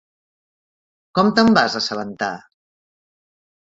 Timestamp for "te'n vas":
1.41-1.79